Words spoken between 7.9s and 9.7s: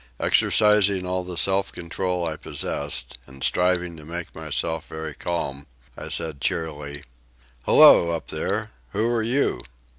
up there, who are you!"